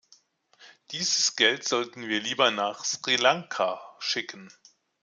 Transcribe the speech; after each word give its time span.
Dieses 0.89 1.35
Geld 1.35 1.63
sollten 1.63 2.07
wir 2.07 2.19
lieber 2.21 2.49
nach 2.49 2.85
Sri 2.85 3.17
Lanka 3.17 3.79
schicken. 3.99 4.49